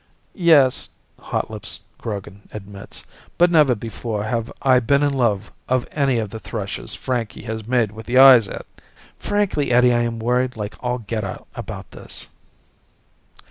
"Yes," 0.33 0.89
Hotlips 1.19 1.81
Grogan 1.99 2.49
admits, 2.51 3.05
"but 3.37 3.51
never 3.51 3.75
before 3.75 4.23
have 4.23 4.51
I 4.63 4.79
been 4.79 5.03
in 5.03 5.13
love 5.13 5.51
of 5.69 5.85
any 5.91 6.17
of 6.17 6.31
the 6.31 6.39
thrushes 6.39 6.95
Frankie 6.95 7.43
has 7.43 7.67
made 7.67 7.91
with 7.91 8.07
the 8.07 8.17
eyes 8.17 8.47
at. 8.47 8.65
Frankly, 9.19 9.69
Eddie, 9.71 9.93
I 9.93 10.01
am 10.01 10.17
worried 10.17 10.57
like 10.57 10.73
all 10.79 10.97
get 10.97 11.23
out 11.23 11.47
about 11.53 11.91
this." 11.91 12.29